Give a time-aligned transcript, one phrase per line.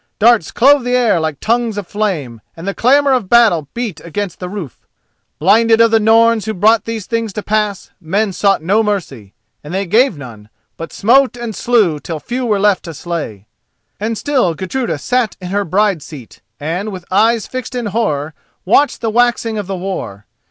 [0.17, 4.39] Darts clove the air like tongues of flame, and the clamour of battle beat against
[4.39, 4.87] the roof.
[5.37, 9.75] Blinded of the Norns who brought these things to pass, men sought no mercy and
[9.75, 13.45] they gave none, but smote and slew till few were left to slay.
[13.99, 18.33] And still Gudruda sat in her bride seat, and, with eyes fixed in horror,
[18.65, 20.25] watched the waxing of the war.